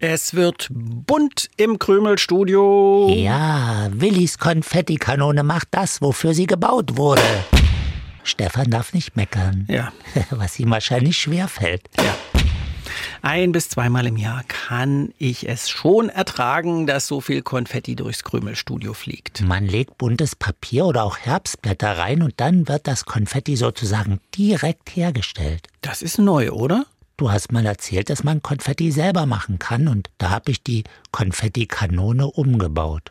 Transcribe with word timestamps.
Es 0.00 0.34
wird 0.34 0.68
bunt 0.70 1.50
im 1.56 1.80
Krümelstudio. 1.80 3.12
Ja, 3.16 3.88
Willis 3.90 4.38
Konfettikanone 4.38 5.42
macht 5.42 5.68
das, 5.72 6.00
wofür 6.00 6.34
sie 6.34 6.46
gebaut 6.46 6.96
wurde. 6.96 7.22
Stefan 8.22 8.70
darf 8.70 8.94
nicht 8.94 9.16
meckern. 9.16 9.66
Ja. 9.68 9.92
Was 10.30 10.56
ihm 10.60 10.70
wahrscheinlich 10.70 11.18
schwer 11.18 11.48
fällt. 11.48 11.88
Ja. 11.96 12.14
Ein 13.22 13.50
bis 13.50 13.70
zweimal 13.70 14.06
im 14.06 14.16
Jahr 14.16 14.44
kann 14.46 15.12
ich 15.18 15.48
es 15.48 15.68
schon 15.68 16.10
ertragen, 16.10 16.86
dass 16.86 17.08
so 17.08 17.20
viel 17.20 17.42
Konfetti 17.42 17.96
durchs 17.96 18.22
Krümelstudio 18.22 18.94
fliegt. 18.94 19.40
Man 19.40 19.66
legt 19.66 19.98
buntes 19.98 20.36
Papier 20.36 20.86
oder 20.86 21.02
auch 21.02 21.18
Herbstblätter 21.18 21.98
rein 21.98 22.22
und 22.22 22.34
dann 22.36 22.68
wird 22.68 22.86
das 22.86 23.04
Konfetti 23.04 23.56
sozusagen 23.56 24.20
direkt 24.36 24.94
hergestellt. 24.94 25.66
Das 25.80 26.02
ist 26.02 26.18
neu, 26.18 26.52
oder? 26.52 26.86
Du 27.18 27.32
hast 27.32 27.50
mal 27.50 27.66
erzählt, 27.66 28.10
dass 28.10 28.22
man 28.22 28.42
Konfetti 28.42 28.92
selber 28.92 29.26
machen 29.26 29.58
kann 29.58 29.88
und 29.88 30.08
da 30.18 30.30
habe 30.30 30.52
ich 30.52 30.62
die 30.62 30.84
Konfettikanone 31.10 32.28
umgebaut. 32.28 33.10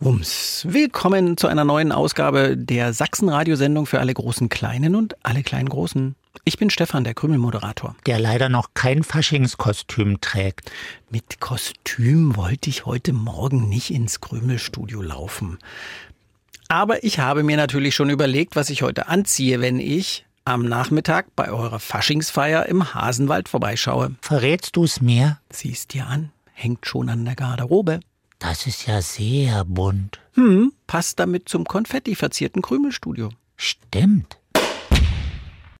Wums. 0.00 0.66
Willkommen 0.68 1.38
zu 1.38 1.46
einer 1.46 1.64
neuen 1.64 1.92
Ausgabe 1.92 2.58
der 2.58 2.92
Sachsen-Radiosendung 2.92 3.86
für 3.86 4.00
alle 4.00 4.12
großen 4.12 4.50
Kleinen 4.50 4.96
und 4.96 5.16
alle 5.22 5.42
kleinen 5.42 5.70
Großen. 5.70 6.14
Ich 6.44 6.58
bin 6.58 6.68
Stefan, 6.68 7.04
der 7.04 7.14
Krümelmoderator. 7.14 7.96
Der 8.04 8.18
leider 8.18 8.50
noch 8.50 8.74
kein 8.74 9.02
Faschingskostüm 9.02 10.20
trägt. 10.20 10.70
Mit 11.08 11.40
Kostüm 11.40 12.36
wollte 12.36 12.68
ich 12.68 12.84
heute 12.84 13.14
Morgen 13.14 13.66
nicht 13.70 13.92
ins 13.92 14.20
Krümelstudio 14.20 15.00
laufen. 15.00 15.56
Aber 16.68 17.02
ich 17.02 17.18
habe 17.18 17.44
mir 17.44 17.56
natürlich 17.56 17.94
schon 17.94 18.10
überlegt, 18.10 18.56
was 18.56 18.68
ich 18.68 18.82
heute 18.82 19.08
anziehe, 19.08 19.62
wenn 19.62 19.80
ich 19.80 20.26
am 20.44 20.62
Nachmittag 20.62 21.34
bei 21.36 21.50
eurer 21.50 21.80
Faschingsfeier 21.80 22.66
im 22.66 22.94
Hasenwald 22.94 23.48
vorbeischaue. 23.48 24.14
Verrätst 24.20 24.76
du's 24.76 25.00
mir? 25.00 25.38
Siehst 25.50 25.94
dir 25.94 26.06
an, 26.06 26.32
hängt 26.52 26.86
schon 26.86 27.08
an 27.08 27.24
der 27.24 27.34
Garderobe. 27.34 28.00
Das 28.38 28.66
ist 28.66 28.86
ja 28.86 29.00
sehr 29.00 29.64
bunt. 29.64 30.20
Hm, 30.34 30.72
passt 30.86 31.18
damit 31.18 31.48
zum 31.48 31.64
konfetti 31.64 32.14
verzierten 32.14 32.60
Krümelstudio. 32.60 33.30
Stimmt. 33.56 34.38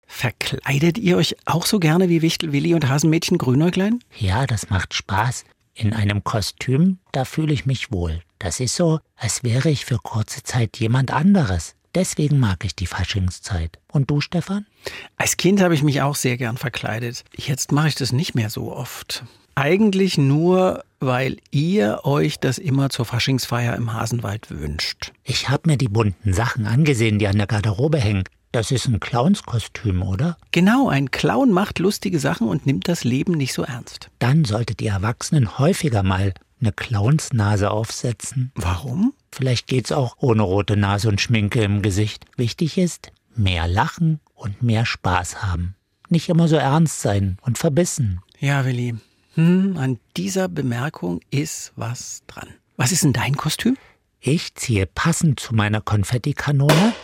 Verkleidet 0.07 0.97
ihr 0.97 1.17
euch 1.17 1.37
auch 1.45 1.67
so 1.67 1.81
gerne 1.81 2.09
wie 2.09 2.23
Wichtel 2.23 2.53
Willi 2.53 2.73
und 2.75 2.89
Hasenmädchen 2.89 3.37
Grünäuglein? 3.37 3.99
Ja, 4.17 4.47
das 4.47 4.71
macht 4.71 4.95
Spaß. 4.95 5.45
In 5.75 5.93
einem 5.93 6.23
Kostüm, 6.23 6.99
da 7.11 7.25
fühle 7.25 7.53
ich 7.53 7.67
mich 7.67 7.91
wohl. 7.91 8.23
Das 8.39 8.61
ist 8.61 8.77
so, 8.77 9.01
als 9.17 9.43
wäre 9.43 9.71
ich 9.71 9.85
für 9.85 9.99
kurze 9.99 10.45
Zeit 10.45 10.79
jemand 10.79 11.13
anderes. 11.13 11.75
Deswegen 11.95 12.41
mag 12.41 12.65
ich 12.65 12.75
die 12.75 12.87
Faschingszeit. 12.87 13.79
Und 13.93 14.11
du, 14.11 14.21
Stefan? 14.21 14.67
Als 15.17 15.37
Kind 15.37 15.61
habe 15.61 15.75
ich 15.75 15.83
mich 15.83 16.03
auch 16.03 16.17
sehr 16.17 16.37
gern 16.37 16.57
verkleidet. 16.57 17.25
Jetzt 17.37 17.71
mache 17.71 17.89
ich 17.89 17.95
das 17.95 18.13
nicht 18.13 18.35
mehr 18.35 18.51
so 18.51 18.73
oft. 18.73 19.25
Eigentlich 19.55 20.19
nur, 20.19 20.85
weil 20.99 21.37
ihr 21.53 22.01
euch 22.03 22.41
das 22.41 22.59
immer 22.59 22.91
zur 22.91 23.05
Faschingsfeier 23.05 23.77
im 23.77 23.93
Hasenwald 23.93 24.51
wünscht. 24.51 25.13
Ich 25.23 25.49
habe 25.49 25.71
mir 25.71 25.77
die 25.77 25.89
bunten 25.89 26.33
Sachen 26.33 26.67
angesehen, 26.67 27.21
die 27.21 27.29
an 27.29 27.39
der 27.39 27.47
Garderobe 27.47 27.99
hängen. 27.99 28.25
Das 28.51 28.71
ist 28.71 28.87
ein 28.87 29.01
Clownskostüm, 29.01 30.03
oder? 30.03 30.37
Genau, 30.51 30.89
ein 30.89 31.11
Clown 31.11 31.53
macht 31.53 31.79
lustige 31.79 32.19
Sachen 32.19 32.49
und 32.49 32.67
nimmt 32.67 32.89
das 32.89 33.05
Leben 33.05 33.33
nicht 33.33 33.53
so 33.53 33.63
ernst. 33.63 34.11
Dann 34.19 34.45
solltet 34.45 34.83
ihr 34.83 34.93
Erwachsenen 34.93 35.59
häufiger 35.59 36.03
mal 36.03 36.35
eine 36.61 36.73
Clownsnase 36.73 37.71
aufsetzen. 37.71 38.53
Warum? 38.55 39.13
Vielleicht 39.35 39.67
geht's 39.67 39.91
auch 39.91 40.17
ohne 40.21 40.43
rote 40.43 40.77
Nase 40.77 41.09
und 41.09 41.21
Schminke 41.21 41.63
im 41.63 41.83
Gesicht. 41.83 42.25
Wichtig 42.37 42.79
ist, 42.79 43.11
mehr 43.35 43.67
lachen 43.67 44.21
und 44.37 44.63
mehr 44.63 44.87
Spaß 44.87 45.43
haben. 45.43 45.75
Nicht 46.09 46.29
immer 46.29 46.47
so 46.47 46.55
ernst 46.55 47.01
sein 47.01 47.39
und 47.43 47.59
verbissen. 47.59 48.21
Ja, 48.39 48.65
Willi. 48.65 48.95
Hm, 49.35 49.77
an 49.77 49.99
dieser 50.17 50.49
Bemerkung 50.49 51.21
ist 51.31 51.73
was 51.75 52.23
dran. 52.29 52.49
Was 52.77 52.93
ist 52.93 53.03
denn 53.03 53.13
dein 53.13 53.37
Kostüm? 53.37 53.77
Ich 54.21 54.55
ziehe 54.55 54.87
passend 54.87 55.41
zu 55.41 55.53
meiner 55.53 55.81
Konfettikanone 55.81 56.95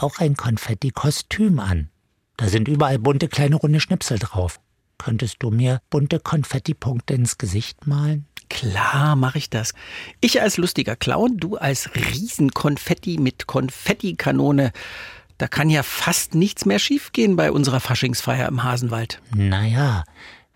auch 0.00 0.18
ein 0.18 0.36
Konfettikostüm 0.36 1.60
an. 1.60 1.90
Da 2.38 2.48
sind 2.48 2.66
überall 2.66 2.98
bunte 2.98 3.28
kleine 3.28 3.56
runde 3.56 3.80
Schnipsel 3.80 4.18
drauf. 4.18 4.58
Könntest 4.96 5.36
du 5.40 5.50
mir 5.50 5.80
bunte 5.90 6.18
Konfettipunkte 6.18 7.12
ins 7.12 7.36
Gesicht 7.36 7.86
malen? 7.86 8.26
Klar, 8.52 9.16
mache 9.16 9.38
ich 9.38 9.48
das. 9.48 9.72
Ich 10.20 10.42
als 10.42 10.58
lustiger 10.58 10.94
Clown, 10.94 11.38
du 11.38 11.56
als 11.56 11.94
Riesenkonfetti 11.94 13.16
mit 13.18 13.46
Konfettikanone. 13.46 14.72
Da 15.38 15.48
kann 15.48 15.70
ja 15.70 15.82
fast 15.82 16.34
nichts 16.34 16.66
mehr 16.66 16.78
schiefgehen 16.78 17.34
bei 17.34 17.50
unserer 17.50 17.80
Faschingsfeier 17.80 18.46
im 18.48 18.62
Hasenwald. 18.62 19.22
Naja, 19.34 20.04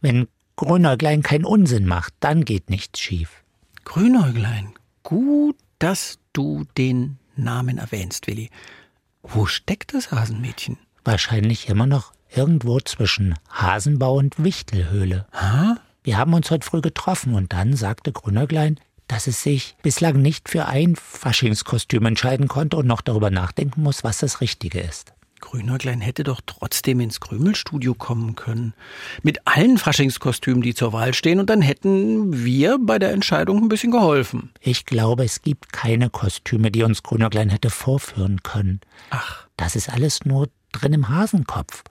wenn 0.02 0.28
Grünäuglein 0.56 1.22
keinen 1.22 1.46
Unsinn 1.46 1.86
macht, 1.86 2.12
dann 2.20 2.44
geht 2.44 2.68
nichts 2.68 3.00
schief. 3.00 3.42
Grünäuglein, 3.84 4.74
gut, 5.02 5.56
dass 5.78 6.18
du 6.34 6.64
den 6.76 7.18
Namen 7.34 7.78
erwähnst, 7.78 8.26
Willi. 8.26 8.50
Wo 9.22 9.46
steckt 9.46 9.94
das 9.94 10.12
Hasenmädchen? 10.12 10.76
Wahrscheinlich 11.02 11.70
immer 11.70 11.86
noch 11.86 12.12
irgendwo 12.28 12.78
zwischen 12.80 13.36
Hasenbau 13.50 14.16
und 14.16 14.42
Wichtelhöhle. 14.42 15.26
Ha? 15.32 15.78
Wir 16.06 16.18
haben 16.18 16.34
uns 16.34 16.52
heute 16.52 16.64
früh 16.64 16.82
getroffen 16.82 17.34
und 17.34 17.52
dann 17.52 17.74
sagte 17.74 18.12
Grünäuglein, 18.12 18.78
dass 19.08 19.26
es 19.26 19.42
sich 19.42 19.74
bislang 19.82 20.22
nicht 20.22 20.48
für 20.48 20.66
ein 20.66 20.94
Faschingskostüm 20.94 22.06
entscheiden 22.06 22.46
konnte 22.46 22.76
und 22.76 22.86
noch 22.86 23.00
darüber 23.00 23.28
nachdenken 23.30 23.82
muss, 23.82 24.04
was 24.04 24.18
das 24.18 24.40
Richtige 24.40 24.78
ist. 24.78 25.14
Grünäuglein 25.40 26.00
hätte 26.00 26.22
doch 26.22 26.40
trotzdem 26.46 27.00
ins 27.00 27.18
Krümelstudio 27.18 27.94
kommen 27.94 28.36
können. 28.36 28.72
Mit 29.24 29.48
allen 29.48 29.78
Faschingskostümen, 29.78 30.62
die 30.62 30.74
zur 30.74 30.92
Wahl 30.92 31.12
stehen, 31.12 31.40
und 31.40 31.50
dann 31.50 31.60
hätten 31.60 32.44
wir 32.44 32.78
bei 32.80 33.00
der 33.00 33.10
Entscheidung 33.10 33.64
ein 33.64 33.68
bisschen 33.68 33.90
geholfen. 33.90 34.52
Ich 34.60 34.86
glaube, 34.86 35.24
es 35.24 35.42
gibt 35.42 35.72
keine 35.72 36.08
Kostüme, 36.08 36.70
die 36.70 36.84
uns 36.84 37.02
Grünäuglein 37.02 37.50
hätte 37.50 37.70
vorführen 37.70 38.44
können. 38.44 38.80
Ach, 39.10 39.48
Das 39.56 39.74
ist 39.74 39.88
alles 39.88 40.24
nur 40.24 40.50
drin 40.70 40.92
im 40.92 41.08
Hasenkopf. 41.08 41.82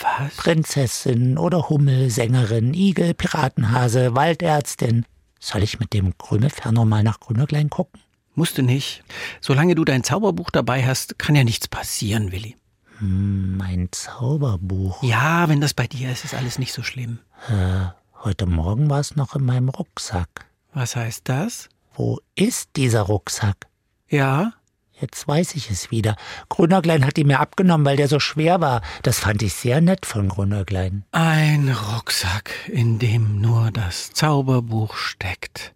Was? 0.00 0.36
Prinzessin 0.36 1.38
oder 1.38 1.68
Hummel, 1.68 2.10
Sängerin, 2.10 2.74
Igel, 2.74 3.14
Piratenhase, 3.14 4.14
Waldärztin. 4.14 5.06
Soll 5.40 5.62
ich 5.62 5.80
mit 5.80 5.92
dem 5.92 6.16
Krümelferner 6.18 6.84
mal 6.84 7.02
nach 7.02 7.20
Grünäuglein 7.20 7.70
gucken? 7.70 8.00
Musste 8.34 8.62
nicht. 8.62 9.02
Solange 9.40 9.74
du 9.74 9.84
dein 9.84 10.04
Zauberbuch 10.04 10.50
dabei 10.50 10.86
hast, 10.86 11.18
kann 11.18 11.34
ja 11.34 11.44
nichts 11.44 11.68
passieren, 11.68 12.32
Willi. 12.32 12.56
Hm, 12.98 13.56
mein 13.56 13.88
Zauberbuch. 13.90 15.02
Ja, 15.02 15.48
wenn 15.48 15.60
das 15.60 15.74
bei 15.74 15.86
dir 15.86 16.10
ist, 16.10 16.24
ist 16.24 16.34
alles 16.34 16.58
nicht 16.58 16.72
so 16.72 16.82
schlimm. 16.82 17.18
Äh, 17.48 17.86
heute 18.22 18.46
Morgen 18.46 18.88
war 18.88 19.00
es 19.00 19.16
noch 19.16 19.34
in 19.34 19.44
meinem 19.44 19.68
Rucksack. 19.68 20.46
Was 20.72 20.96
heißt 20.96 21.28
das? 21.28 21.68
Wo 21.94 22.20
ist 22.34 22.70
dieser 22.76 23.02
Rucksack? 23.02 23.66
Ja, 24.08 24.54
Jetzt 25.02 25.26
weiß 25.26 25.56
ich 25.56 25.68
es 25.68 25.90
wieder. 25.90 26.14
Grünäuglein 26.48 27.04
hat 27.04 27.18
ihn 27.18 27.26
mir 27.26 27.40
abgenommen, 27.40 27.84
weil 27.84 27.96
der 27.96 28.06
so 28.06 28.20
schwer 28.20 28.60
war. 28.60 28.82
Das 29.02 29.18
fand 29.18 29.42
ich 29.42 29.52
sehr 29.52 29.80
nett 29.80 30.06
von 30.06 30.28
Grünäuglein. 30.28 31.04
ein 31.10 31.68
Rucksack, 31.92 32.52
in 32.68 33.00
dem 33.00 33.40
nur 33.40 33.70
das 33.72 34.12
Zauberbuch 34.12 34.94
steckt. 34.96 35.74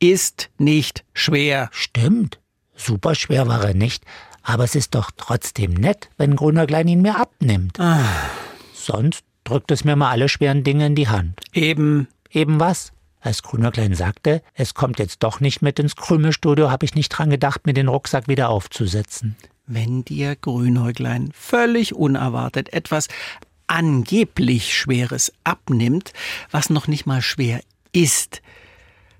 Ist 0.00 0.50
nicht 0.58 1.04
schwer. 1.14 1.68
Stimmt. 1.72 2.40
Super 2.74 3.14
schwer 3.14 3.46
war 3.46 3.62
er 3.64 3.74
nicht. 3.74 4.04
Aber 4.42 4.64
es 4.64 4.74
ist 4.74 4.94
doch 4.96 5.10
trotzdem 5.16 5.72
nett, 5.74 6.10
wenn 6.16 6.34
Grünäuglein 6.34 6.88
ihn 6.88 7.02
mir 7.02 7.20
abnimmt. 7.20 7.78
Sonst 8.74 9.22
drückt 9.44 9.70
es 9.70 9.84
mir 9.84 9.94
mal 9.94 10.10
alle 10.10 10.28
schweren 10.28 10.64
Dinge 10.64 10.86
in 10.86 10.94
die 10.96 11.08
Hand. 11.08 11.40
Eben, 11.52 12.08
Eben 12.32 12.60
was? 12.60 12.92
Als 13.20 13.42
Grünäuglein 13.42 13.94
sagte, 13.94 14.42
es 14.54 14.74
kommt 14.74 14.98
jetzt 14.98 15.22
doch 15.22 15.40
nicht 15.40 15.60
mit 15.60 15.78
ins 15.78 15.96
Krümelstudio, 15.96 16.70
habe 16.70 16.86
ich 16.86 16.94
nicht 16.94 17.10
dran 17.10 17.30
gedacht, 17.30 17.66
mir 17.66 17.74
den 17.74 17.88
Rucksack 17.88 18.28
wieder 18.28 18.48
aufzusetzen. 18.48 19.36
wenn 19.66 20.04
dir 20.04 20.34
Grünäuglein 20.34 21.30
völlig 21.32 21.94
unerwartet 21.94 22.72
etwas 22.72 23.06
angeblich 23.68 24.76
Schweres 24.76 25.32
abnimmt, 25.44 26.12
was 26.50 26.70
noch 26.70 26.88
nicht 26.88 27.06
mal 27.06 27.22
schwer 27.22 27.60
ist, 27.92 28.42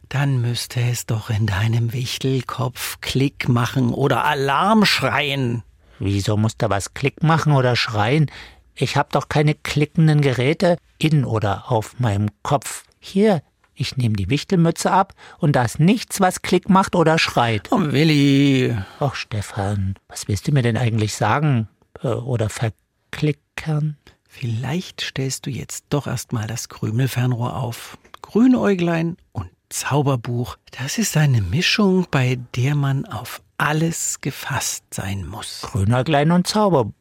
dann 0.08 0.40
müsste 0.40 0.80
es 0.80 1.06
doch 1.06 1.30
in 1.30 1.46
deinem 1.46 1.92
Wichtelkopf 1.92 3.00
Klick 3.00 3.48
machen 3.48 3.94
oder 3.94 4.24
Alarm 4.24 4.84
schreien. 4.84 5.62
Wieso 6.00 6.36
muss 6.36 6.56
da 6.56 6.68
was 6.68 6.94
Klick 6.94 7.22
machen 7.22 7.52
oder 7.52 7.76
schreien? 7.76 8.28
Ich 8.74 8.96
hab 8.96 9.12
doch 9.12 9.28
keine 9.28 9.54
klickenden 9.54 10.20
Geräte 10.20 10.78
in 10.98 11.24
oder 11.24 11.70
auf 11.70 12.00
meinem 12.00 12.28
Kopf. 12.42 12.82
Hier, 12.98 13.42
Ich 13.80 13.96
nehme 13.96 14.14
die 14.14 14.28
Wichtelmütze 14.28 14.92
ab 14.92 15.14
und 15.38 15.56
da 15.56 15.62
ist 15.62 15.80
nichts, 15.80 16.20
was 16.20 16.42
Klick 16.42 16.68
macht 16.68 16.94
oder 16.94 17.18
schreit. 17.18 17.72
Oh, 17.72 17.80
Willi. 17.80 18.76
Ach, 18.98 19.14
Stefan, 19.14 19.94
was 20.06 20.28
willst 20.28 20.46
du 20.46 20.52
mir 20.52 20.60
denn 20.60 20.76
eigentlich 20.76 21.14
sagen? 21.14 21.66
Äh, 22.02 22.08
Oder 22.08 22.50
verklickern? 22.50 23.96
Vielleicht 24.28 25.00
stellst 25.00 25.46
du 25.46 25.50
jetzt 25.50 25.86
doch 25.88 26.06
erstmal 26.06 26.46
das 26.46 26.68
Krümelfernrohr 26.68 27.56
auf. 27.56 27.96
Grünäuglein 28.20 29.16
und 29.32 29.48
Zauberbuch, 29.70 30.58
das 30.78 30.98
ist 30.98 31.16
eine 31.16 31.40
Mischung, 31.40 32.06
bei 32.10 32.38
der 32.56 32.74
man 32.74 33.06
auf 33.06 33.40
alles 33.56 34.20
gefasst 34.20 34.84
sein 34.92 35.26
muss. 35.26 35.62
Grünerglein 35.62 36.32
und 36.32 36.46
Zauber. 36.46 36.92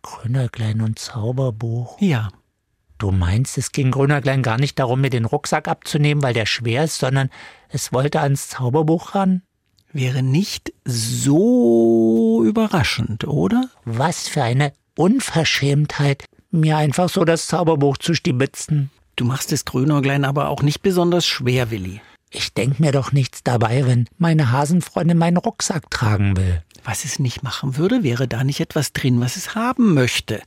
Grünerglein 0.00 0.80
und 0.80 0.98
Zauberbuch. 0.98 2.00
Ja, 2.00 2.30
Du 3.00 3.10
meinst, 3.10 3.58
es 3.58 3.72
ging 3.72 3.90
Grünerglein 3.90 4.44
gar 4.44 4.58
nicht 4.58 4.78
darum, 4.78 5.00
mir 5.00 5.10
den 5.10 5.24
Rucksack 5.24 5.66
abzunehmen, 5.66 6.22
weil 6.22 6.34
der 6.34 6.46
schwer 6.46 6.84
ist, 6.84 6.98
sondern 6.98 7.30
es 7.68 7.92
wollte 7.92 8.20
ans 8.20 8.48
Zauberbuch 8.48 9.16
ran? 9.16 9.42
wäre 9.92 10.22
nicht 10.22 10.72
so 10.84 12.44
überraschend, 12.44 13.24
oder? 13.24 13.68
Was 13.84 14.28
für 14.28 14.42
eine 14.42 14.72
Unverschämtheit, 14.96 16.24
mir 16.50 16.76
einfach 16.76 17.08
so 17.08 17.24
das 17.24 17.46
Zauberbuch 17.46 17.98
zu 17.98 18.14
stibitzen. 18.14 18.90
Du 19.16 19.24
machst 19.24 19.52
es 19.52 19.64
Grünäuglein 19.64 20.24
aber 20.24 20.48
auch 20.48 20.62
nicht 20.62 20.82
besonders 20.82 21.26
schwer, 21.26 21.70
Willi. 21.70 22.00
Ich 22.30 22.54
denk 22.54 22.78
mir 22.78 22.92
doch 22.92 23.12
nichts 23.12 23.42
dabei, 23.42 23.86
wenn 23.86 24.06
meine 24.18 24.52
Hasenfreundin 24.52 25.18
meinen 25.18 25.36
Rucksack 25.36 25.90
tragen 25.90 26.36
will. 26.36 26.62
Was 26.84 27.04
es 27.04 27.18
nicht 27.18 27.42
machen 27.42 27.76
würde, 27.76 28.02
wäre 28.02 28.28
da 28.28 28.44
nicht 28.44 28.60
etwas 28.60 28.92
drin, 28.92 29.20
was 29.20 29.36
es 29.36 29.54
haben 29.54 29.94
möchte. 29.94 30.40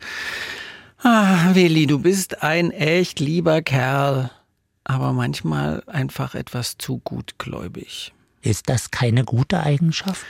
Ah, 1.06 1.54
Willi, 1.54 1.86
du 1.86 2.00
bist 2.00 2.44
ein 2.44 2.72
echt 2.72 3.20
lieber 3.20 3.62
Kerl, 3.62 4.32
aber 4.86 5.12
manchmal 5.12 5.84
einfach 5.86 6.34
etwas 6.34 6.78
zu 6.78 7.00
gutgläubig. 7.00 8.14
Ist 8.42 8.70
das 8.70 8.90
keine 8.90 9.26
gute 9.26 9.60
Eigenschaft? 9.62 10.26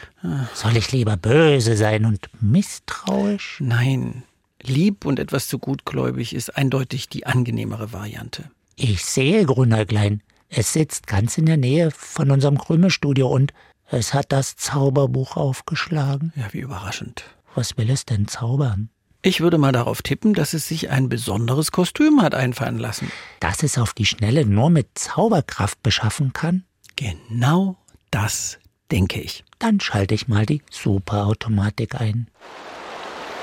Soll 0.56 0.76
ich 0.76 0.92
lieber 0.92 1.16
böse 1.16 1.78
sein 1.78 2.06
und 2.06 2.28
misstrauisch? 2.42 3.60
Nein, 3.60 4.24
lieb 4.64 5.06
und 5.06 5.20
etwas 5.20 5.48
zu 5.48 5.60
gutgläubig 5.60 6.34
ist 6.34 6.58
eindeutig 6.58 7.08
die 7.08 7.28
angenehmere 7.28 7.94
Variante. 7.94 8.50
Ich 8.76 9.06
sehe 9.06 9.46
Grünerglein. 9.46 10.24
Es 10.50 10.74
sitzt 10.74 11.06
ganz 11.06 11.38
in 11.38 11.46
der 11.46 11.58
Nähe 11.58 11.92
von 11.92 12.32
unserem 12.32 12.58
Krümelstudio 12.58 13.28
und 13.28 13.54
es 13.92 14.16
hat 14.16 14.32
das 14.32 14.56
Zauberbuch 14.56 15.38
aufgeschlagen. 15.38 16.34
Ja, 16.36 16.52
wie 16.52 16.62
überraschend. 16.62 17.26
Was 17.54 17.78
will 17.78 17.92
es 17.92 18.06
denn 18.06 18.28
zaubern? 18.28 18.90
Ich 19.26 19.40
würde 19.40 19.58
mal 19.58 19.72
darauf 19.72 20.02
tippen, 20.02 20.34
dass 20.34 20.54
es 20.54 20.68
sich 20.68 20.90
ein 20.90 21.08
besonderes 21.08 21.72
Kostüm 21.72 22.22
hat 22.22 22.36
einfallen 22.36 22.78
lassen. 22.78 23.10
Dass 23.40 23.64
es 23.64 23.78
auf 23.78 23.94
die 23.94 24.06
Schnelle 24.06 24.46
nur 24.46 24.70
mit 24.70 24.90
Zauberkraft 24.96 25.82
beschaffen 25.82 26.34
kann? 26.34 26.66
Genau 26.98 27.78
das 28.12 28.60
denke 28.92 29.22
ich. 29.22 29.46
Dann 29.60 29.80
schalte 29.80 30.14
ich 30.14 30.28
mal 30.28 30.46
die 30.46 30.62
Superautomatik 30.70 31.96
ein. 32.02 32.28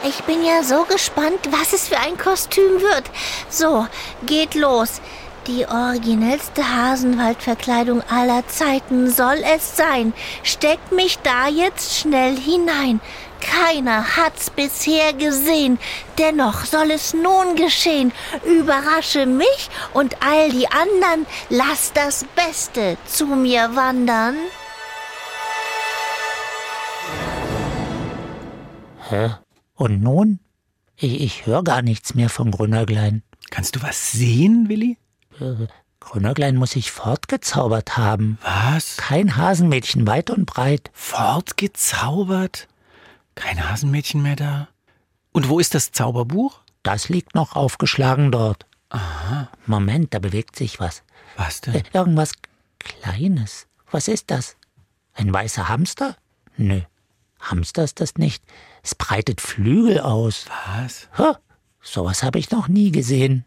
Ich 0.06 0.23
bin 0.25 0.44
ja 0.44 0.62
so 0.62 0.85
gespannt, 0.85 1.49
was 1.50 1.73
es 1.73 1.88
für 1.88 1.99
ein 1.99 2.19
Kostüm 2.19 2.82
wird. 2.82 3.05
So, 3.49 3.87
geht 4.27 4.55
los. 4.55 5.00
Die 5.47 5.67
originellste 5.67 6.62
Hasenwaldverkleidung 6.62 8.03
aller 8.03 8.47
Zeiten 8.49 9.11
soll 9.11 9.43
es 9.56 9.79
sein. 9.79 10.12
Steckt 10.43 10.93
mich 10.93 11.19
da 11.21 11.49
jetzt 11.49 11.99
schnell 11.99 12.37
hinein. 12.37 13.00
Keiner 13.41 14.17
hat's 14.17 14.51
bisher 14.51 15.13
gesehen. 15.13 15.79
Dennoch 16.19 16.65
soll 16.65 16.91
es 16.91 17.15
nun 17.15 17.57
geschehen. 17.57 18.13
Überrasche 18.45 19.27
mich 19.27 19.71
und 19.93 20.17
all 20.23 20.51
die 20.51 20.69
anderen. 20.69 21.27
Lass 21.49 21.93
das 21.93 22.25
Beste 22.37 22.97
zu 23.07 23.27
mir 23.27 23.75
wandern. 23.75 24.37
Hä? 29.09 29.31
Und 29.75 30.03
nun? 30.03 30.39
Ich, 30.97 31.21
ich 31.21 31.47
höre 31.47 31.65
gar 31.65 31.83
nichts 31.83 32.15
mehr 32.15 32.29
von 32.29 32.51
Grünerglein. 32.51 33.23
Kannst 33.51 33.75
du 33.77 33.83
was 33.83 34.13
sehen, 34.13 34.69
Willi? 34.69 34.99
Äh, 35.41 35.67
Grünerglein 36.01 36.57
muss 36.57 36.73
sich 36.73 36.91
fortgezaubert 36.93 37.97
haben. 37.97 38.39
Was? 38.43 38.97
Kein 38.97 39.37
Hasenmädchen 39.37 40.07
weit 40.07 40.31
und 40.31 40.47
breit. 40.47 40.91
Fortgezaubert? 40.93 42.69
Kein 43.41 43.69
Hasenmädchen 43.71 44.23
mehr 44.23 44.37
da? 44.37 44.69
Und 45.33 45.49
wo 45.49 45.59
ist 45.59 45.75
das 45.75 45.93
Zauberbuch? 45.93 46.61
Das 46.83 47.09
liegt 47.09 47.35
noch 47.35 47.57
aufgeschlagen 47.57 48.31
dort. 48.33 48.67
Aha. 48.91 49.49
Moment, 49.67 50.13
da 50.15 50.19
bewegt 50.19 50.57
sich 50.57 50.79
was. 50.81 51.03
Was 51.37 51.61
Äh, 51.61 51.73
denn? 51.73 51.83
Irgendwas 51.93 52.33
Kleines. 52.79 53.67
Was 53.91 54.09
ist 54.09 54.31
das? 54.31 54.57
Ein 55.15 55.33
weißer 55.33 55.69
Hamster? 55.69 56.17
Nö. 56.57 56.81
Hamster 57.41 57.85
ist 57.85 58.01
das 58.01 58.17
nicht. 58.17 58.43
Es 58.83 58.95
breitet 58.95 59.41
Flügel 59.41 60.01
aus. 60.01 60.47
Was? 60.77 61.09
Ha, 61.19 61.39
sowas 61.81 62.23
habe 62.23 62.39
ich 62.39 62.51
noch 62.51 62.69
nie 62.69 62.91
gesehen. 62.91 63.45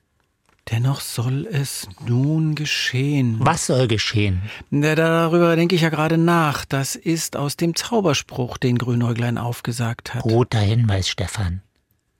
Dennoch 0.72 1.02
soll 1.02 1.46
es 1.46 1.88
nun 2.08 2.56
geschehen. 2.56 3.38
Was 3.40 3.68
soll 3.68 3.88
geschehen? 3.88 4.44
Na, 4.70 4.96
darüber 4.96 5.56
denke 5.56 5.76
ich 5.76 5.82
ja 5.82 5.90
gerade 5.90 6.18
nach. 6.18 6.64
Das 6.66 6.96
ist 6.96 7.36
aus 7.36 7.58
dem 7.58 7.76
Zauberspruch, 7.76 8.58
den 8.58 8.78
Grünäuglein 8.78 9.38
aufgesagt 9.38 10.14
hat. 10.14 10.24
Guter 10.24 10.60
Hinweis, 10.60 11.10
Stefan. 11.10 11.62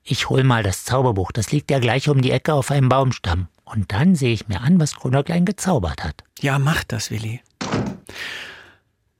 Ich 0.02 0.28
hol 0.28 0.44
mal 0.44 0.62
das 0.62 0.84
Zauberbuch. 0.84 1.32
Das 1.32 1.50
liegt 1.50 1.70
ja 1.70 1.78
gleich 1.78 2.10
um 2.10 2.20
die 2.20 2.30
Ecke 2.30 2.52
auf 2.52 2.70
einem 2.70 2.90
Baumstamm. 2.90 3.48
Und 3.64 3.92
dann 3.92 4.14
sehe 4.14 4.34
ich 4.34 4.46
mir 4.46 4.60
an, 4.60 4.78
was 4.78 4.96
Grünerklein 4.96 5.46
gezaubert 5.46 6.04
hat. 6.04 6.22
Ja, 6.40 6.58
mach 6.58 6.84
das, 6.84 7.10
Willi. 7.10 7.40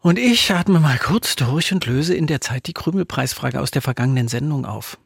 Und 0.01 0.19
ich 0.19 0.53
atme 0.53 0.81
mal 0.81 0.99
kurz 0.99 1.35
durch 1.35 1.73
und 1.73 1.87
löse 1.87 2.15
in 2.15 2.27
der 2.27 2.43
Zeit 2.43 2.67
die 2.67 2.75
Krümelpreisfrage 2.75 3.59
aus 3.59 3.71
der 3.71 3.81
vergangenen 3.81 4.29
Sendung 4.29 4.67
auf. 4.67 4.99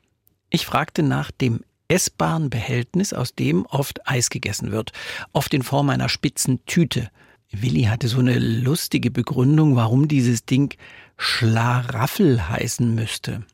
Ich 0.50 0.66
fragte 0.66 1.04
nach 1.04 1.30
dem 1.30 1.60
essbaren 1.88 2.50
Behältnis, 2.50 3.12
aus 3.12 3.34
dem 3.34 3.66
oft 3.66 4.06
Eis 4.08 4.30
gegessen 4.30 4.70
wird, 4.70 4.92
oft 5.32 5.52
in 5.54 5.62
Form 5.62 5.90
einer 5.90 6.08
spitzen 6.08 6.64
Tüte. 6.66 7.10
Willi 7.50 7.84
hatte 7.84 8.08
so 8.08 8.18
eine 8.18 8.38
lustige 8.38 9.10
Begründung, 9.10 9.74
warum 9.74 10.06
dieses 10.06 10.44
Ding 10.44 10.76
Schlaraffel 11.16 12.48
heißen 12.48 12.94
müsste. 12.94 13.44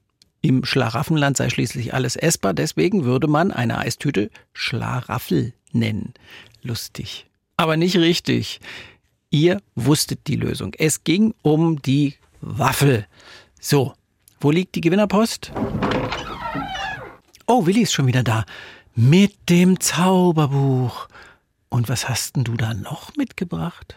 Im 0.40 0.64
Schlaraffenland 0.64 1.36
sei 1.36 1.48
schließlich 1.48 1.94
alles 1.94 2.16
essbar, 2.16 2.52
deswegen 2.52 3.04
würde 3.04 3.28
man 3.28 3.50
eine 3.50 3.78
Eistüte 3.78 4.31
Schlaraffel 4.52 5.54
nennen. 5.72 6.12
Lustig. 6.62 7.26
Aber 7.56 7.76
nicht 7.76 7.96
richtig. 7.96 8.60
Ihr 9.31 9.62
wusstet 9.75 10.26
die 10.26 10.36
Lösung. 10.36 10.75
Es 10.76 11.05
ging 11.05 11.34
um 11.43 11.81
die 11.81 12.14
Waffel. 12.41 13.06
So, 13.60 13.94
wo 14.41 14.50
liegt 14.50 14.74
die 14.74 14.81
Gewinnerpost? 14.81 15.53
Oh, 17.46 17.67
Willi 17.67 17.82
ist 17.82 17.93
schon 17.93 18.06
wieder 18.06 18.22
da. 18.22 18.44
Mit 18.94 19.51
dem 19.51 19.81
Zauberbuch. 19.81 21.08
Und 21.69 21.89
was 21.89 22.08
hast 22.08 22.36
denn 22.36 22.44
du 22.44 22.55
da 22.55 22.72
noch 22.72 23.17
mitgebracht? 23.17 23.96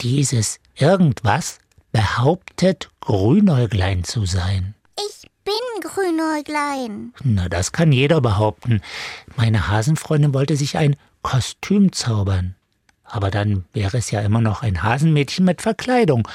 Dieses 0.00 0.58
irgendwas 0.74 1.58
behauptet 1.92 2.90
Grünäuglein 3.00 4.02
zu 4.02 4.26
sein. 4.26 4.74
Ich 4.96 5.30
bin 5.44 5.54
Grünäuglein. 5.80 7.12
Na, 7.22 7.48
das 7.48 7.72
kann 7.72 7.92
jeder 7.92 8.20
behaupten. 8.20 8.80
Meine 9.36 9.68
Hasenfreundin 9.68 10.34
wollte 10.34 10.56
sich 10.56 10.76
ein 10.76 10.96
Kostüm 11.22 11.92
zaubern. 11.92 12.56
Aber 13.04 13.30
dann 13.30 13.64
wäre 13.72 13.96
es 13.96 14.10
ja 14.10 14.20
immer 14.20 14.40
noch 14.40 14.62
ein 14.62 14.82
Hasenmädchen 14.82 15.44
mit 15.44 15.62
Verkleidung 15.62 16.28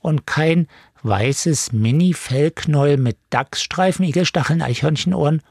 und 0.00 0.26
kein 0.26 0.68
weißes 1.02 1.72
Mini-Fellknäuel 1.72 2.98
mit 2.98 3.16
Dachsstreifen, 3.30 4.04
Igelstacheln, 4.04 4.62
Eichhörnchenohren, 4.62 5.42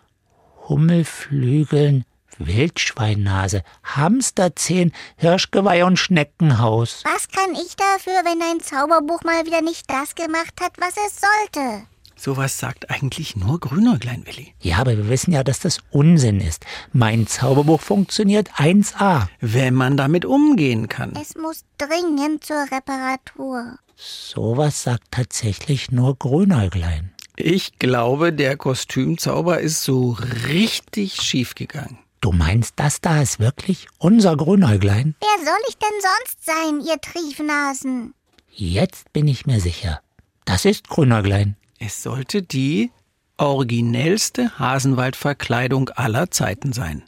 Hummelflügeln, 0.70 2.06
Wildschweinnase, 2.38 3.64
Hamsterzehen, 3.84 4.94
Hirschgeweih 5.18 5.84
und 5.84 5.98
Schneckenhaus. 5.98 7.04
Was 7.04 7.28
kann 7.28 7.54
ich 7.54 7.76
dafür, 7.76 8.22
wenn 8.24 8.40
dein 8.40 8.62
Zauberbuch 8.62 9.24
mal 9.24 9.46
wieder 9.46 9.62
nicht 9.62 9.90
das 9.90 10.16
gemacht 10.16 10.54
hat, 10.62 10.74
was 10.78 10.94
es 11.06 11.20
sollte? 11.20 11.84
Sowas 12.16 12.58
sagt 12.58 12.90
eigentlich 12.90 13.38
nur 13.38 13.62
Grünäuglein, 13.62 14.26
Willi. 14.26 14.54
Ja, 14.60 14.80
aber 14.80 14.98
wir 14.98 15.08
wissen 15.08 15.32
ja, 15.32 15.44
dass 15.44 15.60
das 15.60 15.80
Unsinn 15.90 16.42
ist. 16.42 16.66
Mein 16.92 17.28
Zauberbuch 17.28 17.80
funktioniert 17.80 18.52
1a. 18.56 19.28
Wenn 19.40 19.74
man 19.74 19.96
damit 19.96 20.26
umgehen 20.26 20.90
kann. 20.90 21.14
Es 21.16 21.36
muss 21.36 21.64
dringend 21.78 22.44
zur 22.44 22.66
Reparatur. 22.72 23.80
Sowas 23.96 24.84
sagt 24.84 25.12
tatsächlich 25.12 25.92
nur 25.92 26.18
Grünäuglein. 26.18 27.14
Ich 27.41 27.79
glaube, 27.79 28.34
der 28.34 28.58
Kostümzauber 28.58 29.62
ist 29.62 29.84
so 29.84 30.17
richtig 30.50 31.22
schiefgegangen. 31.22 31.98
Du 32.19 32.34
meinst, 32.34 32.74
das 32.75 33.00
da 33.00 33.22
ist 33.22 33.39
wirklich 33.39 33.88
unser 33.98 34.36
Grünäuglein? 34.36 35.15
Wer 35.22 35.46
soll 35.46 35.62
ich 35.69 35.77
denn 35.77 35.88
sonst 36.01 36.46
sein, 36.46 36.81
ihr 36.86 37.00
Triefnasen? 37.00 38.13
Jetzt 38.51 39.13
bin 39.13 39.29
ich 39.29 39.46
mir 39.46 39.62
sicher. 39.62 40.01
Das 40.43 40.65
ist 40.65 40.89
Grünäuglein. 40.89 41.55
Es 41.79 42.03
sollte 42.03 42.41
die 42.41 42.91
originellste 43.38 44.60
Hasenwaldverkleidung 44.60 45.91
aller 45.91 46.31
Zeiten 46.31 46.74
sein. 46.74 47.03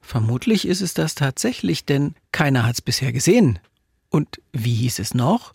Vermutlich 0.00 0.66
ist 0.66 0.80
es 0.80 0.94
das 0.94 1.14
tatsächlich, 1.14 1.84
denn 1.84 2.14
keiner 2.32 2.64
hat 2.64 2.76
es 2.76 2.80
bisher 2.80 3.12
gesehen. 3.12 3.58
Und 4.08 4.40
wie 4.54 4.76
hieß 4.76 4.98
es 4.98 5.12
noch? 5.12 5.52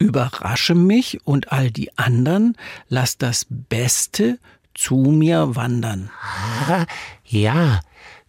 Überrasche 0.00 0.74
mich 0.74 1.20
und 1.26 1.52
all 1.52 1.70
die 1.70 1.96
anderen, 1.98 2.56
lass 2.88 3.18
das 3.18 3.46
Beste 3.50 4.38
zu 4.74 4.96
mir 4.96 5.54
wandern. 5.56 6.10
Ja, 7.24 7.80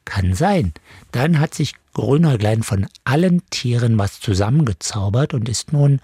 kann 0.06 0.36
sein. 0.36 0.74
Dann 1.12 1.40
hat 1.40 1.56
sich 1.56 1.74
Grünäuglein 1.94 2.62
von 2.62 2.86
allen 3.04 3.42
Tieren 3.50 3.98
was 3.98 4.20
zusammengezaubert 4.20 5.34
und 5.34 5.50
ist 5.50 5.74
nun 5.74 6.02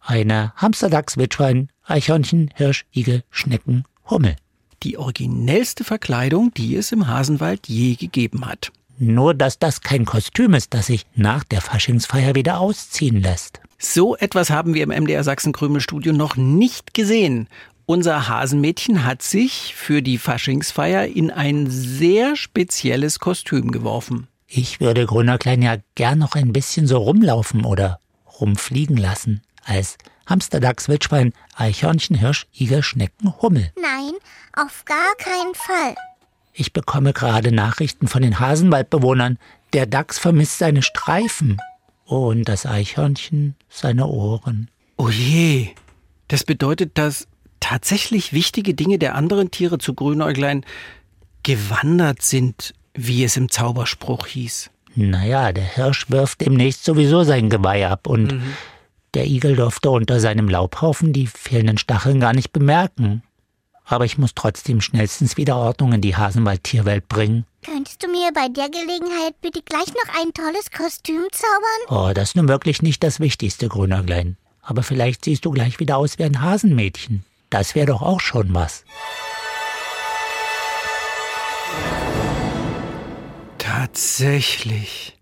eine 0.00 0.52
Hamsterdachs, 0.56 1.16
Wildschwein, 1.16 1.70
Eichhörnchen, 1.84 2.50
Hirsch, 2.54 2.84
Igel, 2.92 3.24
Schnecken, 3.30 3.84
Hummel. 4.10 4.36
Die 4.82 4.98
originellste 4.98 5.84
Verkleidung, 5.84 6.52
die 6.52 6.76
es 6.76 6.92
im 6.92 7.06
Hasenwald 7.06 7.68
je 7.68 7.94
gegeben 7.94 8.44
hat. 8.44 8.72
Nur, 8.98 9.32
dass 9.32 9.58
das 9.58 9.80
kein 9.80 10.04
Kostüm 10.04 10.52
ist, 10.54 10.74
das 10.74 10.88
sich 10.88 11.06
nach 11.14 11.44
der 11.44 11.60
Faschingsfeier 11.60 12.34
wieder 12.34 12.60
ausziehen 12.60 13.22
lässt. 13.22 13.60
So 13.84 14.16
etwas 14.16 14.48
haben 14.50 14.74
wir 14.74 14.84
im 14.84 14.90
MDR 14.90 15.24
Sachsen-Krümel-Studio 15.24 16.12
noch 16.12 16.36
nicht 16.36 16.94
gesehen. 16.94 17.48
Unser 17.84 18.28
Hasenmädchen 18.28 19.04
hat 19.04 19.22
sich 19.22 19.74
für 19.74 20.02
die 20.02 20.18
Faschingsfeier 20.18 21.06
in 21.06 21.32
ein 21.32 21.68
sehr 21.68 22.36
spezielles 22.36 23.18
Kostüm 23.18 23.72
geworfen. 23.72 24.28
Ich 24.46 24.80
würde 24.80 25.04
Grüner 25.04 25.36
Klein 25.36 25.62
ja 25.62 25.78
gern 25.96 26.20
noch 26.20 26.36
ein 26.36 26.52
bisschen 26.52 26.86
so 26.86 26.98
rumlaufen 26.98 27.64
oder 27.64 27.98
rumfliegen 28.40 28.96
lassen. 28.96 29.42
Als 29.64 29.98
Hamster, 30.26 30.60
Dachs, 30.60 30.88
Wildschwein, 30.88 31.32
Eichhörnchen, 31.56 32.16
Hirsch, 32.16 32.46
Igel, 32.54 32.84
Schnecken, 32.84 33.34
Hummel. 33.42 33.72
Nein, 33.74 34.12
auf 34.56 34.84
gar 34.84 35.16
keinen 35.18 35.54
Fall. 35.56 35.96
Ich 36.52 36.72
bekomme 36.72 37.12
gerade 37.12 37.50
Nachrichten 37.50 38.06
von 38.06 38.22
den 38.22 38.38
Hasenwaldbewohnern. 38.38 39.38
Der 39.72 39.86
Dachs 39.86 40.20
vermisst 40.20 40.58
seine 40.58 40.82
Streifen. 40.82 41.58
Und 42.04 42.44
das 42.48 42.66
Eichhörnchen 42.66 43.54
seine 43.68 44.06
Ohren. 44.06 44.68
Oh 44.96 45.08
je, 45.08 45.70
das 46.28 46.44
bedeutet, 46.44 46.98
dass 46.98 47.26
tatsächlich 47.60 48.32
wichtige 48.32 48.74
Dinge 48.74 48.98
der 48.98 49.14
anderen 49.14 49.50
Tiere 49.50 49.78
zu 49.78 49.94
Grünäuglein 49.94 50.64
gewandert 51.42 52.22
sind, 52.22 52.74
wie 52.94 53.24
es 53.24 53.36
im 53.36 53.50
Zauberspruch 53.50 54.26
hieß. 54.26 54.70
Naja, 54.94 55.52
der 55.52 55.64
Hirsch 55.64 56.10
wirft 56.10 56.40
demnächst 56.40 56.84
sowieso 56.84 57.22
sein 57.22 57.48
Geweih 57.48 57.88
ab 57.88 58.06
und 58.06 58.32
mhm. 58.32 58.54
der 59.14 59.26
Igel 59.26 59.56
durfte 59.56 59.90
unter 59.90 60.20
seinem 60.20 60.48
Laubhaufen 60.48 61.12
die 61.12 61.26
fehlenden 61.26 61.78
Stacheln 61.78 62.20
gar 62.20 62.34
nicht 62.34 62.52
bemerken. 62.52 63.22
Aber 63.84 64.04
ich 64.04 64.18
muss 64.18 64.34
trotzdem 64.34 64.80
schnellstens 64.80 65.36
wieder 65.36 65.56
Ordnung 65.56 65.92
in 65.92 66.00
die 66.00 66.16
Hasenwald-Tierwelt 66.16 67.08
bringen. 67.08 67.46
Könntest 67.64 68.02
du 68.02 68.08
mir 68.08 68.32
bei 68.34 68.48
der 68.48 68.68
Gelegenheit 68.68 69.40
bitte 69.40 69.62
gleich 69.62 69.86
noch 69.86 70.20
ein 70.20 70.32
tolles 70.34 70.72
Kostüm 70.76 71.22
zaubern? 71.30 72.08
Oh, 72.08 72.12
das 72.12 72.30
ist 72.30 72.36
nun 72.36 72.48
wirklich 72.48 72.82
nicht 72.82 73.04
das 73.04 73.20
Wichtigste, 73.20 73.68
Grünerglein. 73.68 74.36
Aber 74.62 74.82
vielleicht 74.82 75.24
siehst 75.24 75.44
du 75.44 75.52
gleich 75.52 75.78
wieder 75.78 75.96
aus 75.96 76.18
wie 76.18 76.24
ein 76.24 76.42
Hasenmädchen. 76.42 77.24
Das 77.50 77.76
wäre 77.76 77.86
doch 77.86 78.02
auch 78.02 78.18
schon 78.18 78.52
was. 78.52 78.84
Tatsächlich. 83.58 85.16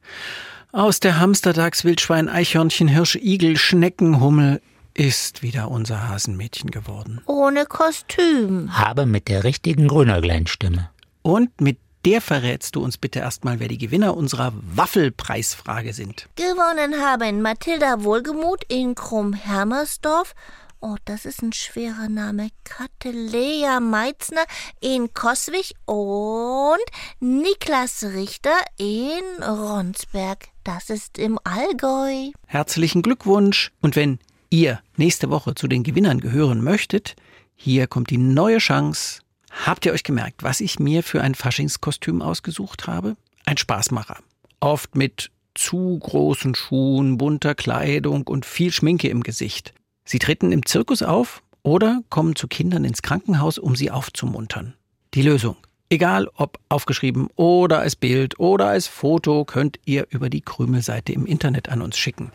Aus 0.72 0.98
der 1.00 1.20
Hamsterdachs, 1.20 1.84
Wildschwein, 1.84 2.30
Eichhörnchen, 2.30 2.88
Hirsch, 2.88 3.16
Igel, 3.16 3.58
Schnecken, 3.58 4.18
Hummel 4.18 4.62
ist 4.94 5.42
wieder 5.42 5.70
unser 5.70 6.08
Hasenmädchen 6.08 6.70
geworden. 6.70 7.20
Ohne 7.26 7.66
Kostüm. 7.66 8.70
Aber 8.74 9.04
mit 9.04 9.28
der 9.28 9.44
richtigen 9.44 9.88
Grünäuglein-Stimme. 9.88 10.88
Und 11.22 11.60
mit 11.60 11.78
der 12.04 12.20
verrätst 12.20 12.76
du 12.76 12.82
uns 12.82 12.98
bitte 12.98 13.18
erstmal, 13.18 13.60
wer 13.60 13.68
die 13.68 13.78
Gewinner 13.78 14.16
unserer 14.16 14.52
Waffelpreisfrage 14.54 15.92
sind. 15.92 16.28
Gewonnen 16.36 17.00
haben 17.02 17.42
Mathilda 17.42 18.02
Wohlgemuth 18.04 18.64
in 18.68 18.94
Krumm-Hermersdorf. 18.94 20.34
Oh, 20.82 20.96
das 21.04 21.26
ist 21.26 21.42
ein 21.42 21.52
schwerer 21.52 22.08
Name. 22.08 22.48
Kattelea 22.64 23.80
Meitzner 23.80 24.44
in 24.80 25.12
Koswig 25.12 25.74
und 25.84 26.78
Niklas 27.20 28.02
Richter 28.02 28.56
in 28.78 29.42
Ronsberg. 29.42 30.48
Das 30.64 30.88
ist 30.88 31.18
im 31.18 31.38
Allgäu. 31.44 32.30
Herzlichen 32.46 33.02
Glückwunsch. 33.02 33.72
Und 33.82 33.94
wenn 33.94 34.20
ihr 34.48 34.80
nächste 34.96 35.28
Woche 35.28 35.54
zu 35.54 35.68
den 35.68 35.82
Gewinnern 35.82 36.20
gehören 36.20 36.64
möchtet, 36.64 37.14
hier 37.54 37.86
kommt 37.86 38.08
die 38.08 38.16
neue 38.16 38.56
Chance 38.56 39.20
Habt 39.50 39.84
ihr 39.84 39.92
euch 39.92 40.04
gemerkt, 40.04 40.42
was 40.42 40.60
ich 40.60 40.78
mir 40.78 41.02
für 41.02 41.22
ein 41.22 41.34
Faschingskostüm 41.34 42.22
ausgesucht 42.22 42.86
habe? 42.86 43.16
Ein 43.44 43.56
Spaßmacher. 43.56 44.18
Oft 44.60 44.94
mit 44.96 45.30
zu 45.54 45.98
großen 45.98 46.54
Schuhen, 46.54 47.18
bunter 47.18 47.54
Kleidung 47.54 48.26
und 48.26 48.46
viel 48.46 48.72
Schminke 48.72 49.08
im 49.08 49.22
Gesicht. 49.22 49.74
Sie 50.04 50.18
treten 50.18 50.52
im 50.52 50.64
Zirkus 50.64 51.02
auf 51.02 51.42
oder 51.62 52.02
kommen 52.08 52.36
zu 52.36 52.48
Kindern 52.48 52.84
ins 52.84 53.02
Krankenhaus, 53.02 53.58
um 53.58 53.76
sie 53.76 53.90
aufzumuntern. 53.90 54.74
Die 55.14 55.22
Lösung. 55.22 55.56
Egal 55.92 56.28
ob 56.36 56.60
aufgeschrieben 56.68 57.28
oder 57.34 57.80
als 57.80 57.96
Bild 57.96 58.38
oder 58.38 58.68
als 58.68 58.86
Foto, 58.86 59.44
könnt 59.44 59.80
ihr 59.84 60.06
über 60.10 60.30
die 60.30 60.40
Krümelseite 60.40 61.12
im 61.12 61.26
Internet 61.26 61.68
an 61.68 61.82
uns 61.82 61.98
schicken. 61.98 62.30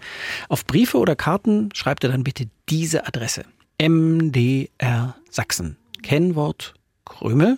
Auf 0.49 0.65
Briefe 0.65 0.97
oder 0.97 1.15
Karten 1.15 1.69
schreibt 1.73 2.03
ihr 2.03 2.09
dann 2.09 2.25
bitte 2.25 2.49
diese 2.67 3.07
Adresse. 3.07 3.45
MDR 3.81 5.15
Sachsen. 5.29 5.77
Kennwort 6.03 6.73
Krümel 7.05 7.57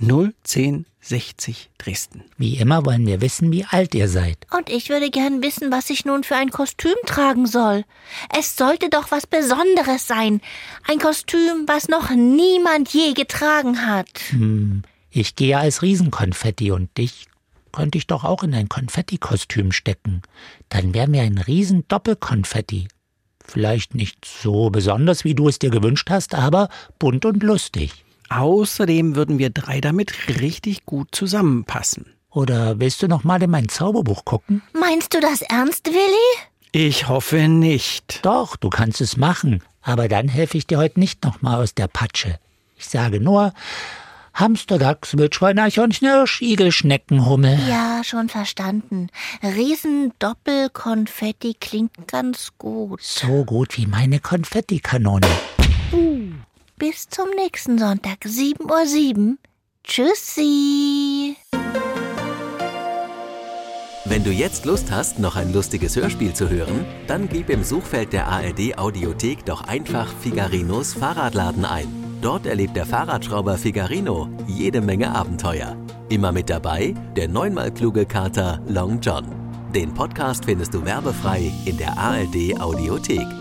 01060 0.00 1.70
Dresden. 1.76 2.24
Wie 2.38 2.56
immer 2.56 2.86
wollen 2.86 3.06
wir 3.06 3.20
wissen, 3.20 3.52
wie 3.52 3.64
alt 3.64 3.94
ihr 3.94 4.08
seid. 4.08 4.38
Und 4.56 4.70
ich 4.70 4.88
würde 4.88 5.10
gern 5.10 5.42
wissen, 5.42 5.70
was 5.70 5.90
ich 5.90 6.04
nun 6.04 6.24
für 6.24 6.36
ein 6.36 6.50
Kostüm 6.50 6.94
tragen 7.04 7.46
soll. 7.46 7.84
Es 8.34 8.56
sollte 8.56 8.88
doch 8.88 9.10
was 9.10 9.26
Besonderes 9.26 10.06
sein. 10.06 10.40
Ein 10.88 10.98
Kostüm, 10.98 11.64
was 11.66 11.88
noch 11.88 12.10
niemand 12.10 12.92
je 12.94 13.12
getragen 13.12 13.86
hat. 13.86 14.08
Hm, 14.30 14.82
ich 15.10 15.36
gehe 15.36 15.58
als 15.58 15.82
Riesenkonfetti 15.82 16.70
und 16.70 16.96
dich 16.96 17.26
könnte 17.72 17.98
ich 17.98 18.06
doch 18.06 18.24
auch 18.24 18.42
in 18.42 18.54
ein 18.54 18.68
Konfettikostüm 18.68 19.72
stecken. 19.72 20.22
Dann 20.70 20.94
wären 20.94 21.12
wir 21.12 21.22
ein 21.22 21.38
Riesendoppelkonfetti. 21.38 22.88
Vielleicht 23.44 23.94
nicht 23.94 24.24
so 24.24 24.70
besonders, 24.70 25.24
wie 25.24 25.34
du 25.34 25.48
es 25.48 25.58
dir 25.58 25.70
gewünscht 25.70 26.08
hast, 26.10 26.34
aber 26.34 26.68
bunt 26.98 27.24
und 27.24 27.42
lustig. 27.42 28.04
Außerdem 28.30 29.16
würden 29.16 29.38
wir 29.38 29.50
drei 29.50 29.80
damit 29.80 30.28
richtig 30.40 30.86
gut 30.86 31.08
zusammenpassen. 31.12 32.06
Oder 32.30 32.78
willst 32.78 33.02
du 33.02 33.08
noch 33.08 33.24
mal 33.24 33.42
in 33.42 33.50
mein 33.50 33.68
Zauberbuch 33.68 34.24
gucken? 34.24 34.62
Meinst 34.72 35.12
du 35.14 35.20
das 35.20 35.42
ernst, 35.42 35.88
Willi? 35.88 36.46
Ich 36.72 37.08
hoffe 37.08 37.48
nicht. 37.48 38.24
Doch, 38.24 38.54
du 38.56 38.70
kannst 38.70 39.00
es 39.00 39.16
machen. 39.16 39.64
Aber 39.82 40.06
dann 40.08 40.28
helfe 40.28 40.56
ich 40.56 40.68
dir 40.68 40.78
heute 40.78 41.00
nicht 41.00 41.24
noch 41.24 41.42
mal 41.42 41.60
aus 41.60 41.74
der 41.74 41.88
Patsche. 41.88 42.38
Ich 42.76 42.86
sage 42.86 43.18
nur 43.20 43.52
Hamster, 44.32 44.78
Dachs, 44.78 45.18
Wildschwein, 45.18 45.58
Eichhörnchen, 45.58 46.08
Hirsch, 46.08 46.40
Igel, 46.40 46.70
Schnecken, 46.70 47.26
Hummel. 47.26 47.58
Ja, 47.68 48.02
schon 48.04 48.28
verstanden. 48.28 49.08
Riesendoppelkonfetti 49.42 51.56
klingt 51.58 52.06
ganz 52.06 52.50
gut. 52.56 53.02
So 53.02 53.44
gut 53.44 53.76
wie 53.76 53.86
meine 53.86 54.20
Konfettikanone. 54.20 55.26
Bis 56.80 57.06
zum 57.10 57.28
nächsten 57.36 57.76
Sonntag, 57.76 58.20
7.07 58.24 59.18
Uhr. 59.18 59.36
Tschüssi. 59.84 61.36
Wenn 64.06 64.24
du 64.24 64.30
jetzt 64.30 64.64
Lust 64.64 64.90
hast, 64.90 65.18
noch 65.18 65.36
ein 65.36 65.52
lustiges 65.52 65.94
Hörspiel 65.96 66.32
zu 66.32 66.48
hören, 66.48 66.86
dann 67.06 67.28
gib 67.28 67.50
im 67.50 67.64
Suchfeld 67.64 68.14
der 68.14 68.28
ARD 68.28 68.78
Audiothek 68.78 69.44
doch 69.44 69.60
einfach 69.68 70.08
Figarinos 70.22 70.94
Fahrradladen 70.94 71.66
ein. 71.66 72.18
Dort 72.22 72.46
erlebt 72.46 72.74
der 72.76 72.86
Fahrradschrauber 72.86 73.58
Figarino 73.58 74.30
jede 74.46 74.80
Menge 74.80 75.14
Abenteuer. 75.14 75.76
Immer 76.08 76.32
mit 76.32 76.48
dabei 76.48 76.94
der 77.14 77.28
neunmal 77.28 77.74
kluge 77.74 78.06
Kater 78.06 78.58
Long 78.66 79.00
John. 79.02 79.26
Den 79.74 79.92
Podcast 79.92 80.46
findest 80.46 80.72
du 80.72 80.82
werbefrei 80.82 81.52
in 81.66 81.76
der 81.76 81.98
ARD 81.98 82.58
Audiothek. 82.58 83.39